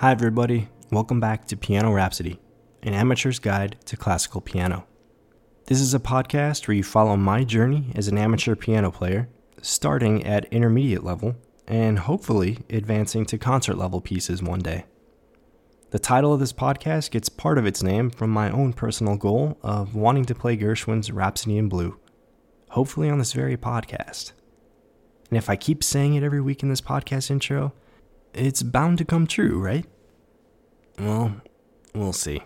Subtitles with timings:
[0.00, 0.68] Hi, everybody.
[0.92, 2.38] Welcome back to Piano Rhapsody,
[2.82, 4.86] an amateur's guide to classical piano.
[5.68, 9.30] This is a podcast where you follow my journey as an amateur piano player,
[9.62, 11.34] starting at intermediate level
[11.66, 14.84] and hopefully advancing to concert level pieces one day.
[15.92, 19.56] The title of this podcast gets part of its name from my own personal goal
[19.62, 21.98] of wanting to play Gershwin's Rhapsody in Blue,
[22.68, 24.32] hopefully on this very podcast.
[25.30, 27.72] And if I keep saying it every week in this podcast intro,
[28.36, 29.86] it's bound to come true, right?
[30.98, 31.40] Well,
[31.94, 32.42] we'll see.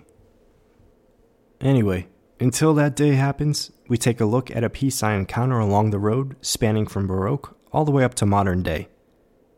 [1.60, 2.08] Anyway,
[2.38, 5.98] until that day happens, we take a look at a piece I encounter along the
[5.98, 8.88] road spanning from Baroque all the way up to modern day,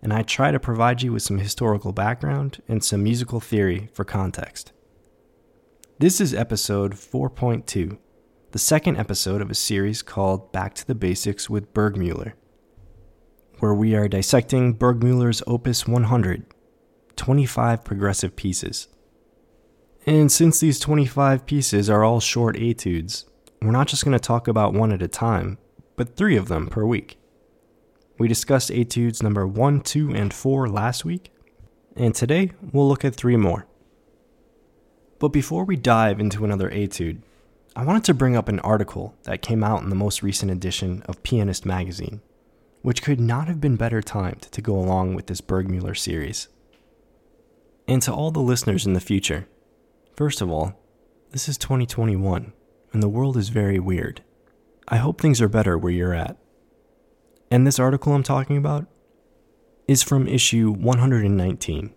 [0.03, 4.05] and I try to provide you with some historical background and some musical theory for
[4.05, 4.73] context.
[5.99, 7.99] This is episode 4.2,
[8.51, 12.33] the second episode of a series called Back to the Basics with Burgmuller
[13.63, 16.45] where we are dissecting Burgmuller's Opus 100,
[17.15, 18.89] 25 progressive pieces.
[20.05, 23.25] And since these 25 pieces are all short etudes,
[23.61, 25.59] we're not just going to talk about one at a time,
[25.95, 27.19] but three of them per week.
[28.19, 31.31] We discussed etudes number 1, 2, and 4 last week,
[31.95, 33.69] and today we'll look at three more.
[35.21, 37.23] But before we dive into another etude,
[37.77, 41.05] I wanted to bring up an article that came out in the most recent edition
[41.07, 42.23] of Pianist magazine
[42.83, 46.49] which could not have been better timed to go along with this Burgmuller series.
[47.89, 49.49] And to all the listeners in the future,
[50.17, 50.79] first of all,
[51.31, 52.53] this is 2021,
[52.93, 54.23] and the world is very weird.
[54.89, 56.37] I hope things are better where you're at.
[57.51, 58.87] And this article I'm talking about
[59.87, 61.95] is from issue 119.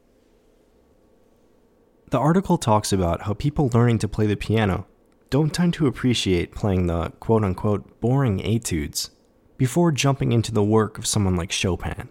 [2.11, 4.85] The article talks about how people learning to play the piano
[5.29, 9.09] don't tend to appreciate playing the quote unquote boring etudes
[9.57, 12.09] before jumping into the work of someone like Chopin.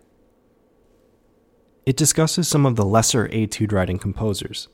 [1.86, 4.68] It discusses some of the lesser etude writing composers,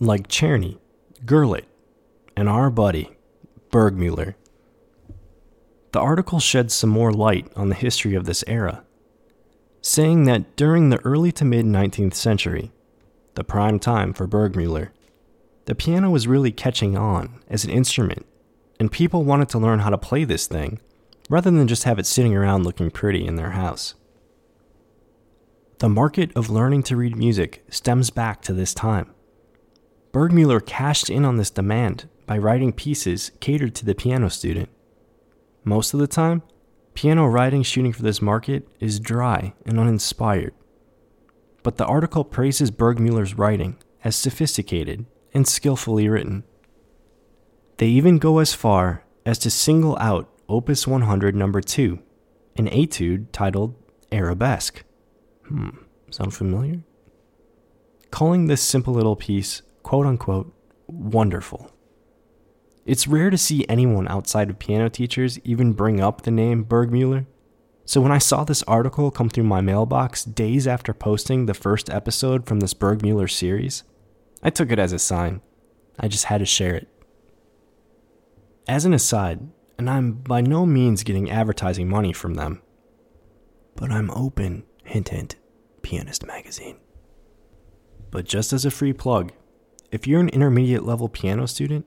[0.00, 0.78] like Czerny,
[1.26, 1.66] Gurlitt,
[2.36, 3.16] and our buddy,
[3.70, 4.34] Burgmuller.
[5.92, 8.84] The article sheds some more light on the history of this era,
[9.82, 12.72] saying that during the early to mid 19th century,
[13.34, 14.90] the prime time for Burgmuller,
[15.66, 18.24] the piano was really catching on as an instrument,
[18.80, 20.80] and people wanted to learn how to play this thing
[21.28, 23.94] rather than just have it sitting around looking pretty in their house.
[25.78, 29.14] The market of learning to read music stems back to this time.
[30.12, 34.70] Burgmuller cashed in on this demand by writing pieces catered to the piano student.
[35.64, 36.42] Most of the time,
[36.94, 40.54] piano writing shooting for this market is dry and uninspired.
[41.62, 46.44] But the article praises Burgmuller's writing as sophisticated and skillfully written.
[47.76, 51.98] They even go as far as to single out Opus 100 number 2,
[52.56, 53.74] an etude titled
[54.10, 54.82] Arabesque.
[55.46, 55.68] Hmm,
[56.10, 56.80] sound familiar?
[58.10, 60.50] Calling this simple little piece, quote unquote,
[60.86, 61.70] wonderful.
[62.86, 67.26] It's rare to see anyone outside of piano teachers even bring up the name Burgmuller.
[67.84, 71.90] So when I saw this article come through my mailbox days after posting the first
[71.90, 73.82] episode from this Burgmuller series,
[74.42, 75.42] I took it as a sign.
[76.00, 76.88] I just had to share it.
[78.66, 79.40] As an aside,
[79.78, 82.60] and I'm by no means getting advertising money from them.
[83.76, 85.36] But I'm open, hint hint,
[85.82, 86.78] Pianist Magazine.
[88.10, 89.32] But just as a free plug,
[89.92, 91.86] if you're an intermediate level piano student,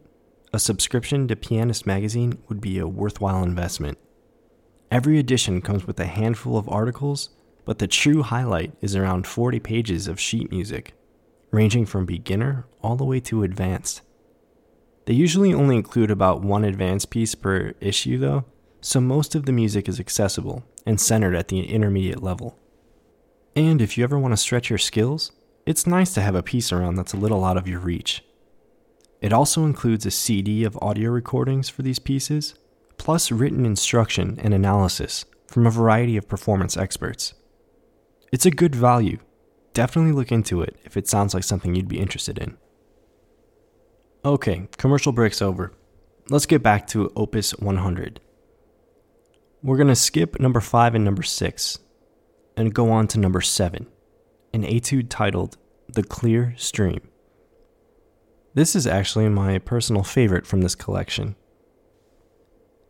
[0.53, 3.97] a subscription to Pianist Magazine would be a worthwhile investment.
[4.89, 7.29] Every edition comes with a handful of articles,
[7.65, 10.93] but the true highlight is around 40 pages of sheet music,
[11.51, 14.01] ranging from beginner all the way to advanced.
[15.11, 18.45] They usually only include about one advanced piece per issue, though,
[18.79, 22.57] so most of the music is accessible and centered at the intermediate level.
[23.53, 25.33] And if you ever want to stretch your skills,
[25.65, 28.23] it's nice to have a piece around that's a little out of your reach.
[29.19, 32.55] It also includes a CD of audio recordings for these pieces,
[32.97, 37.33] plus written instruction and analysis from a variety of performance experts.
[38.31, 39.17] It's a good value.
[39.73, 42.55] Definitely look into it if it sounds like something you'd be interested in.
[44.23, 45.73] Okay, commercial break's over.
[46.29, 48.21] Let's get back to Opus 100.
[49.63, 51.79] We're going to skip number 5 and number 6
[52.55, 53.87] and go on to number 7,
[54.53, 55.57] an etude titled
[55.89, 57.01] The Clear Stream.
[58.53, 61.35] This is actually my personal favorite from this collection.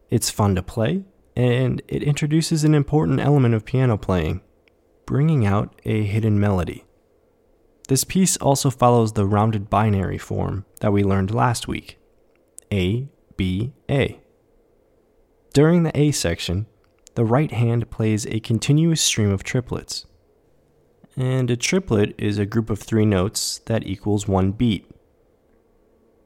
[0.09, 4.41] It's fun to play, and it introduces an important element of piano playing,
[5.05, 6.83] bringing out a hidden melody.
[7.91, 11.99] This piece also follows the rounded binary form that we learned last week
[12.71, 14.21] A, B, A.
[15.53, 16.67] During the A section,
[17.15, 20.05] the right hand plays a continuous stream of triplets.
[21.17, 24.89] And a triplet is a group of three notes that equals one beat.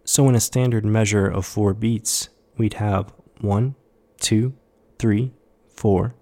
[0.04, 3.12] So in a standard measure of four beats, we'd have
[3.42, 3.74] one,
[4.22, 4.54] two,
[5.00, 5.34] three,
[5.68, 6.14] four.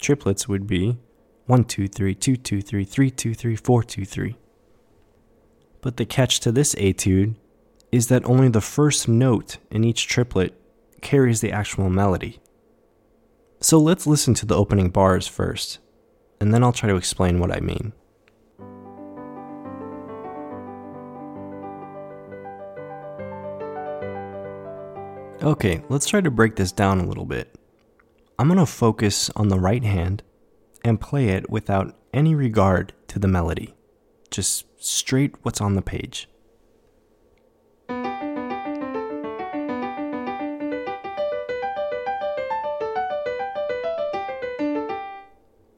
[0.00, 0.96] Triplets would be
[1.44, 4.38] one, two, three, two, two, three, three, two, three, four, two, three.
[5.80, 7.36] But the catch to this etude
[7.92, 10.54] is that only the first note in each triplet
[11.00, 12.40] carries the actual melody.
[13.60, 15.78] So let's listen to the opening bars first,
[16.40, 17.92] and then I'll try to explain what I mean.
[25.42, 27.54] Okay, let's try to break this down a little bit.
[28.38, 30.22] I'm going to focus on the right hand
[30.84, 33.74] and play it without any regard to the melody,
[34.38, 36.28] just straight what's on the page.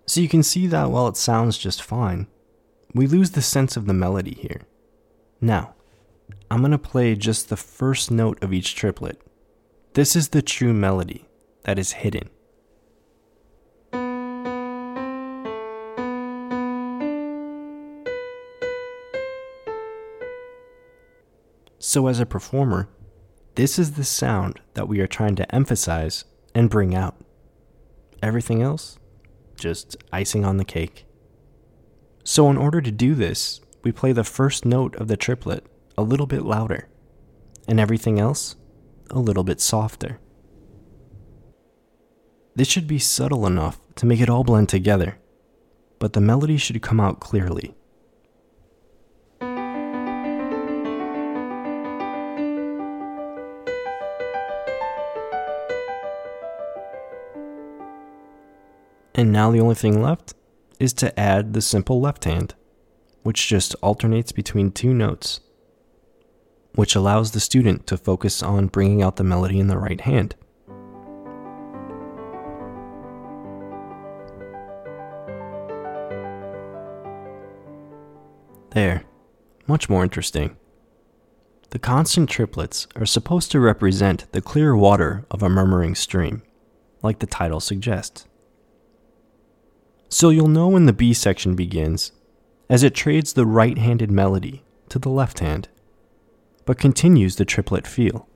[0.04, 2.26] So you can see that while it sounds just fine,
[2.92, 4.66] we lose the sense of the melody here.
[5.40, 5.74] Now,
[6.50, 9.22] I'm going to play just the first note of each triplet.
[9.94, 11.24] This is the true melody
[11.64, 12.28] that is hidden.
[21.82, 22.90] So, as a performer,
[23.54, 27.16] this is the sound that we are trying to emphasize and bring out.
[28.22, 28.98] Everything else
[29.56, 31.06] just icing on the cake.
[32.22, 35.64] So, in order to do this, we play the first note of the triplet
[35.96, 36.86] a little bit louder,
[37.66, 38.56] and everything else
[39.08, 40.20] a little bit softer.
[42.54, 45.18] This should be subtle enough to make it all blend together,
[45.98, 47.74] but the melody should come out clearly.
[59.20, 60.32] And now the only thing left
[60.78, 62.54] is to add the simple left hand,
[63.22, 65.40] which just alternates between two notes,
[66.74, 70.36] which allows the student to focus on bringing out the melody in the right hand.
[78.70, 79.04] There,
[79.66, 80.56] much more interesting.
[81.68, 86.42] The constant triplets are supposed to represent the clear water of a murmuring stream,
[87.02, 88.24] like the title suggests.
[90.12, 92.10] So you'll know when the B section begins,
[92.68, 95.68] as it trades the right handed melody to the left hand,
[96.66, 98.28] but continues the triplet feel.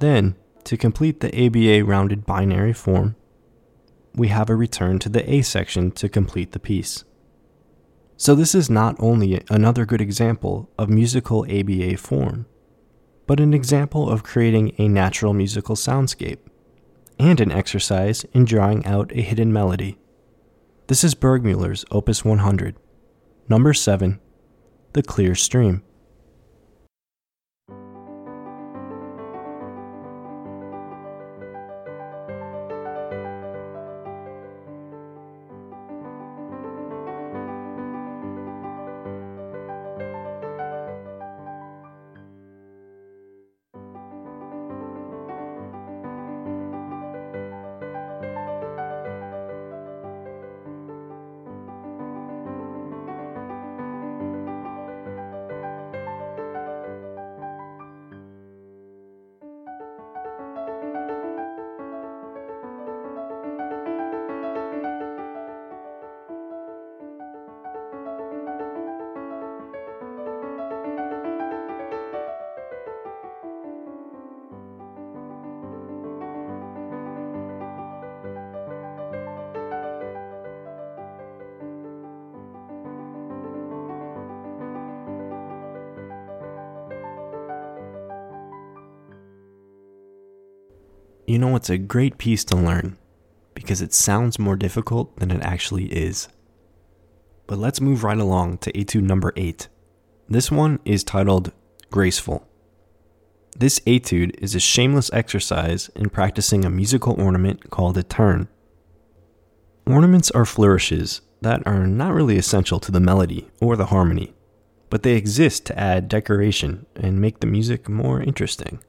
[0.00, 3.16] Then, to complete the ABA rounded binary form,
[4.14, 7.04] we have a return to the A section to complete the piece.
[8.18, 12.44] So, this is not only another good example of musical ABA form,
[13.26, 16.38] but an example of creating a natural musical soundscape,
[17.18, 19.98] and an exercise in drawing out a hidden melody.
[20.88, 22.76] This is Burgmuller's Opus 100,
[23.48, 24.20] number 7,
[24.92, 25.82] The Clear Stream.
[91.32, 92.98] You know, it's a great piece to learn
[93.54, 96.28] because it sounds more difficult than it actually is.
[97.46, 99.66] But let's move right along to etude number 8.
[100.28, 101.52] This one is titled
[101.90, 102.46] Graceful.
[103.56, 108.48] This etude is a shameless exercise in practicing a musical ornament called a turn.
[109.86, 114.34] Ornaments are flourishes that are not really essential to the melody or the harmony,
[114.90, 118.80] but they exist to add decoration and make the music more interesting.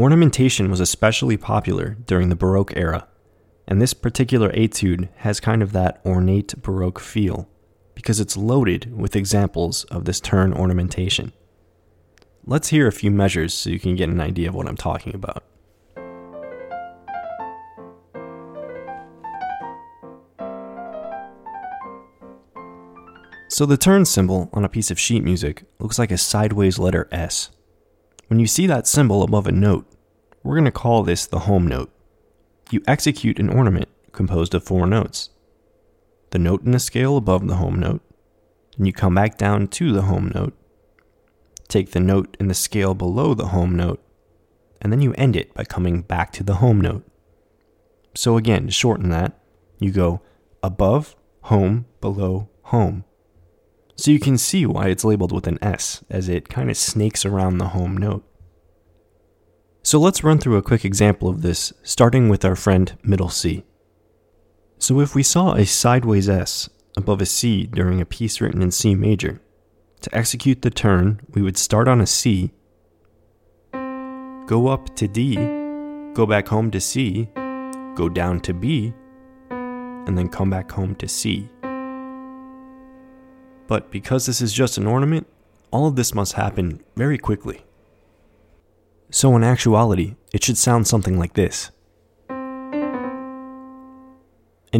[0.00, 3.06] Ornamentation was especially popular during the Baroque era,
[3.68, 7.50] and this particular etude has kind of that ornate Baroque feel
[7.94, 11.34] because it's loaded with examples of this turn ornamentation.
[12.46, 15.14] Let's hear a few measures so you can get an idea of what I'm talking
[15.14, 15.44] about.
[23.48, 27.06] So the turn symbol on a piece of sheet music looks like a sideways letter
[27.12, 27.50] S.
[28.30, 29.92] When you see that symbol above a note,
[30.44, 31.90] we're going to call this the home note.
[32.70, 35.30] You execute an ornament composed of four notes.
[36.30, 38.02] The note in the scale above the home note,
[38.78, 40.56] and you come back down to the home note.
[41.66, 44.00] Take the note in the scale below the home note,
[44.80, 47.04] and then you end it by coming back to the home note.
[48.14, 49.40] So again, to shorten that,
[49.80, 50.20] you go
[50.62, 53.02] above, home, below, home.
[54.00, 57.26] So you can see why it's labeled with an S, as it kind of snakes
[57.26, 58.24] around the home note.
[59.82, 63.62] So let's run through a quick example of this, starting with our friend middle C.
[64.78, 68.70] So if we saw a sideways S above a C during a piece written in
[68.70, 69.42] C major,
[70.00, 72.52] to execute the turn, we would start on a C,
[74.46, 75.34] go up to D,
[76.14, 77.28] go back home to C,
[77.96, 78.94] go down to B,
[79.50, 81.50] and then come back home to C.
[83.70, 85.28] But because this is just an ornament,
[85.70, 87.64] all of this must happen very quickly.
[89.12, 91.70] So, in actuality, it should sound something like this.
[92.28, 93.24] And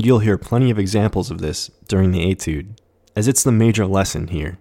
[0.05, 2.81] you'll hear plenty of examples of this during the etude,
[3.15, 4.59] as it's the major lesson here.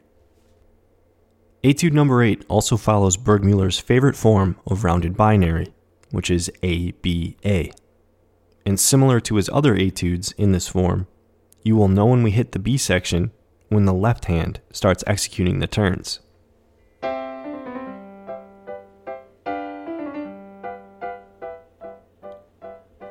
[1.63, 5.74] Etude number 8 also follows Burgmuller's favorite form of rounded binary,
[6.12, 7.71] which is ABA.
[8.63, 11.07] And similar to his other etudes in this form,
[11.63, 13.31] you will know when we hit the B section
[13.70, 16.20] when the left hand starts executing the turns.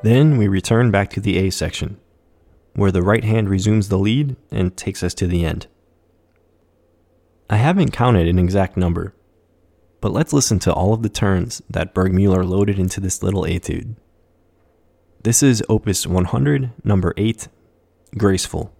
[0.03, 1.99] Then we return back to the A section,
[2.75, 5.67] where the right hand resumes the lead and takes us to the end.
[7.50, 9.15] I haven't counted an exact number,
[10.00, 13.97] but let's listen to all of the turns that Burgmuller loaded into this little etude.
[15.25, 17.49] This is Opus 100, number 8,
[18.17, 18.73] Graceful.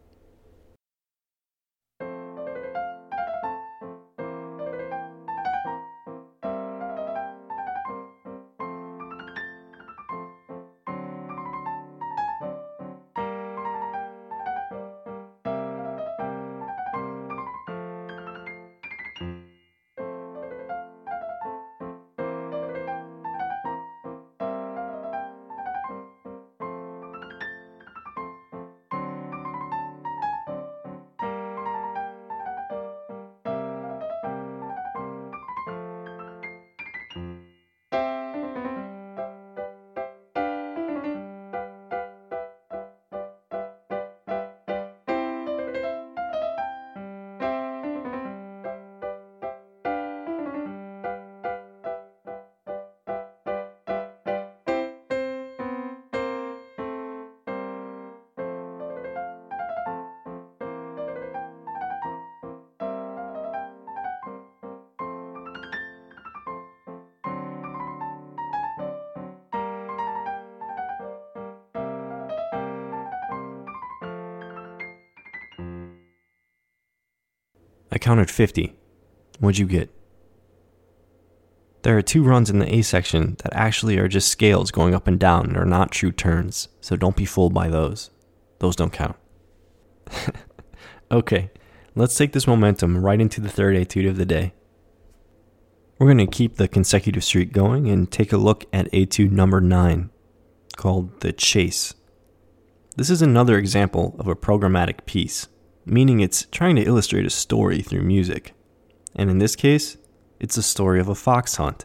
[77.99, 78.76] I counted 50.
[79.40, 79.93] What'd you get?
[81.83, 85.09] There are two runs in the A section that actually are just scales going up
[85.09, 88.11] and down and are not true turns, so don't be fooled by those.
[88.61, 89.17] Those don't count.
[91.11, 91.50] okay,
[91.97, 94.52] let's take this momentum right into the third etude of the day.
[95.99, 99.61] We're going to keep the consecutive streak going and take a look at etude number
[99.61, 100.11] 9,
[100.76, 101.95] called The Chase.
[102.97, 105.49] This is another example of a programmatic piece
[105.88, 108.54] meaning it's trying to illustrate a story through music.
[109.16, 109.97] And in this case,
[110.38, 111.85] it's a story of a fox hunt.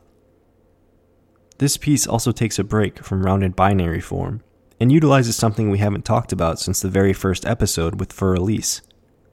[1.58, 4.42] This piece also takes a break from rounded binary form
[4.80, 8.82] and utilizes something we haven't talked about since the very first episode with Für Elise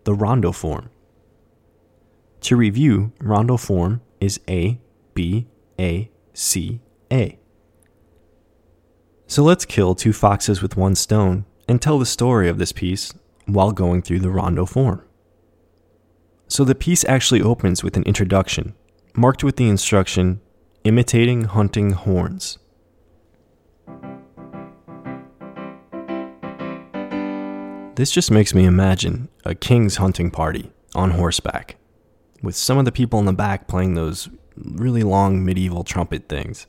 [0.05, 0.91] the rondo form.
[2.43, 4.81] To review, rondo form is A,
[5.15, 5.47] B,
[5.79, 6.81] A, C,
[7.13, 7.39] A.
[9.27, 13.13] So let's kill two foxes with one stone and tell the story of this piece
[13.53, 15.05] while going through the rondo form.
[16.49, 18.75] So the piece actually opens with an introduction,
[19.15, 20.41] marked with the instruction
[20.85, 22.59] imitating hunting horns.
[27.97, 31.77] This just makes me imagine a king's hunting party on horseback,
[32.43, 36.67] with some of the people in the back playing those really long medieval trumpet things.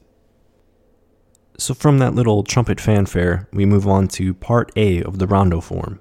[1.58, 5.62] So, from that little trumpet fanfare, we move on to part A of the rondo
[5.62, 6.00] form.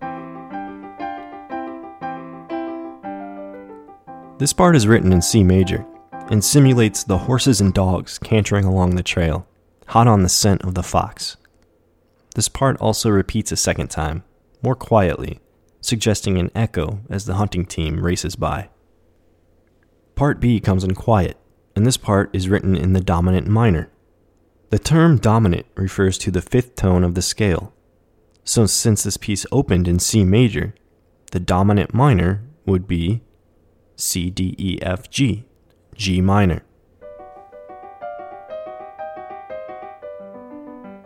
[4.41, 5.85] This part is written in C major
[6.31, 9.47] and simulates the horses and dogs cantering along the trail,
[9.89, 11.37] hot on the scent of the fox.
[12.35, 14.25] This part also repeats a second time,
[14.63, 15.41] more quietly,
[15.83, 18.71] suggesting an echo as the hunting team races by.
[20.15, 21.37] Part B comes in quiet,
[21.77, 23.91] and this part is written in the dominant minor.
[24.71, 27.75] The term dominant refers to the fifth tone of the scale.
[28.45, 30.75] So, since this piece opened in C major,
[31.31, 33.21] the dominant minor would be
[34.00, 35.45] C, D, E, F, G,
[35.95, 36.64] G minor.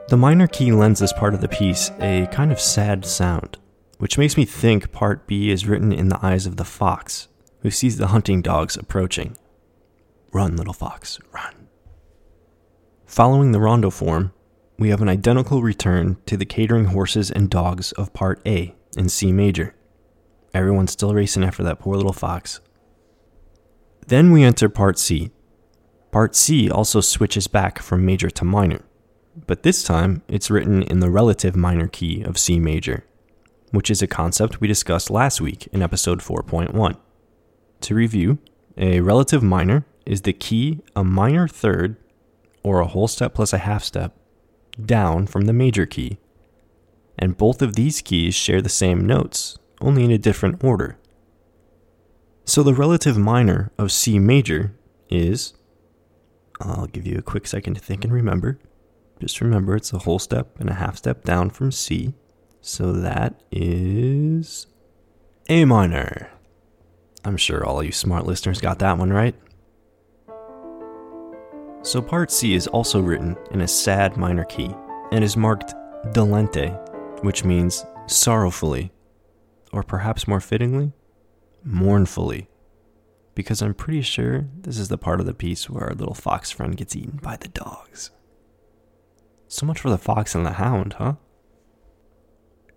[0.09, 3.59] The minor key lends this part of the piece a kind of sad sound,
[3.99, 7.29] which makes me think part B is written in the eyes of the fox,
[7.61, 9.37] who sees the hunting dogs approaching.
[10.33, 11.69] Run, little fox, run.
[13.07, 14.33] Following the rondo form,
[14.79, 19.09] we have an identical return to the catering horses and dogs of part A in
[19.09, 19.75] C major.
[20.53, 22.61] Everyone's still racing after that poor little fox.
[24.07, 25.31] Then we enter part C.
[26.11, 28.83] Part C also switches back from major to minor,
[29.47, 33.05] but this time it's written in the relative minor key of C major,
[33.71, 36.97] which is a concept we discussed last week in episode 4.1.
[37.81, 38.39] To review,
[38.77, 41.97] a relative minor is the key a minor third,
[42.63, 44.15] or a whole step plus a half step,
[44.85, 46.19] down from the major key.
[47.19, 50.99] And both of these keys share the same notes, only in a different order.
[52.47, 54.75] So the relative minor of C major
[55.09, 55.55] is,
[56.61, 58.59] I'll give you a quick second to think and remember.
[59.19, 62.15] Just remember it's a whole step and a half step down from C.
[62.61, 64.67] So that is
[65.49, 66.31] A minor.
[67.25, 69.35] I'm sure all you smart listeners got that one right.
[71.83, 74.71] So part C is also written in a sad minor key
[75.13, 75.75] and is marked
[76.13, 78.93] dolente, which means sorrowfully,
[79.73, 80.93] or perhaps more fittingly,
[81.65, 82.49] mournfully.
[83.35, 86.51] Because I'm pretty sure this is the part of the piece where our little fox
[86.51, 88.11] friend gets eaten by the dogs.
[89.49, 91.15] So much for the fox and the hound, huh?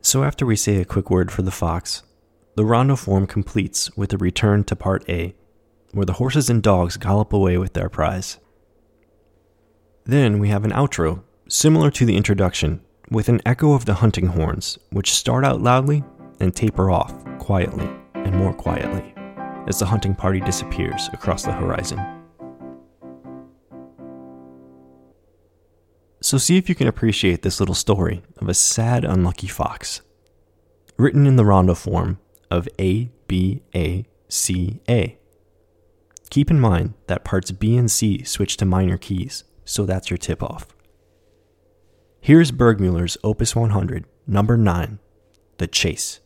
[0.01, 2.03] So after we say a quick word for the fox,
[2.55, 5.35] the rondo form completes with a return to part A,
[5.91, 8.39] where the horses and dogs gallop away with their prize.
[10.05, 14.27] Then we have an outro, similar to the introduction, with an echo of the hunting
[14.27, 16.03] horns, which start out loudly
[16.39, 17.87] and taper off quietly
[18.27, 19.13] and more quietly
[19.67, 21.99] as the hunting party disappears across the horizon.
[26.21, 30.01] So, see if you can appreciate this little story of a sad, unlucky fox.
[30.97, 35.17] Written in the rondo form, of A, B, A, C, A.
[36.29, 40.17] Keep in mind that parts B and C switch to minor keys, so that's your
[40.17, 40.67] tip off.
[42.19, 44.99] Here's Burgmuller's Opus 100, number 9,
[45.57, 46.19] The Chase.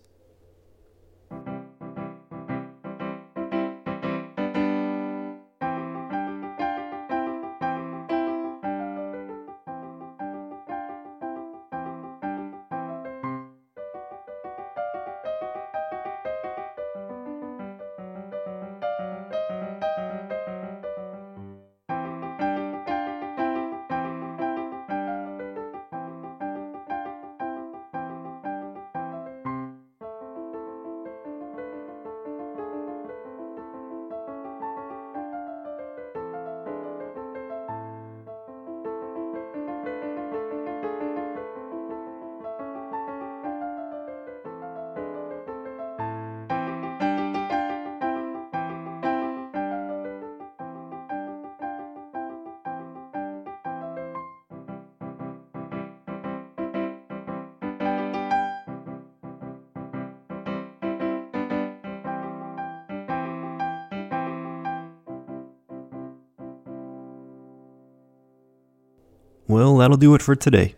[69.52, 70.76] Well, that'll do it for today.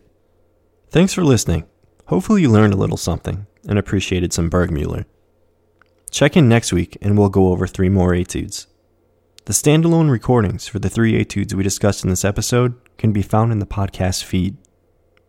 [0.89, 1.67] Thanks for listening.
[2.07, 5.05] Hopefully, you learned a little something and appreciated some Burgmuller.
[6.09, 8.65] Check in next week and we'll go over three more etudes.
[9.45, 13.51] The standalone recordings for the three etudes we discussed in this episode can be found
[13.51, 14.57] in the podcast feed.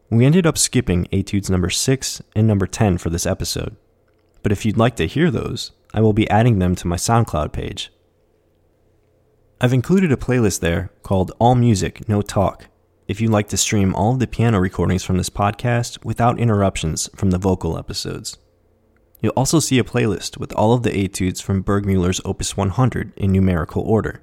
[0.08, 3.76] We ended up skipping etudes number 6 and number 10 for this episode,
[4.42, 7.52] but if you'd like to hear those, I will be adding them to my SoundCloud
[7.52, 7.92] page.
[9.60, 12.68] I've included a playlist there called All Music, No Talk
[13.06, 17.10] if you'd like to stream all of the piano recordings from this podcast without interruptions
[17.14, 18.38] from the vocal episodes.
[19.20, 23.32] You'll also see a playlist with all of the etudes from Burgmuller's Opus 100 in
[23.32, 24.22] numerical order.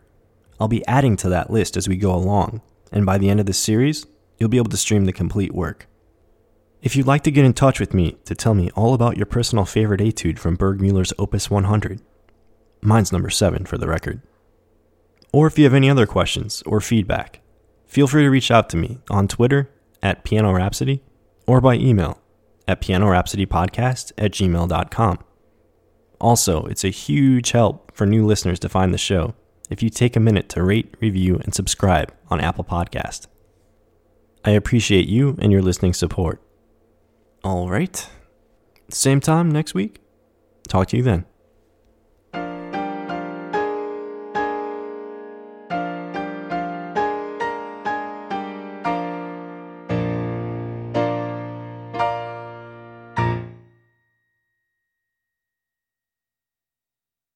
[0.60, 3.46] I'll be adding to that list as we go along, and by the end of
[3.46, 4.06] this series,
[4.38, 5.88] you'll be able to stream the complete work.
[6.82, 9.28] If you'd like to get in touch with me to tell me all about your
[9.28, 12.02] personal favorite etude from Burgmuller's Opus 100,
[12.82, 14.22] mine's number 7 for the record.
[15.32, 17.41] Or if you have any other questions or feedback,
[17.92, 19.70] feel free to reach out to me on Twitter
[20.02, 21.04] at Piano Rhapsody
[21.46, 22.22] or by email
[22.66, 25.20] at pianorhapsodypodcast at gmail.com.
[26.20, 29.36] Also, it's a huge help for new listeners to find the show
[29.70, 33.28] if you take a minute to rate, review, and subscribe on Apple Podcast.
[34.46, 36.42] I appreciate you and your listening support.
[37.44, 38.08] All right.
[38.90, 40.00] Same time next week.
[40.68, 41.26] Talk to you then.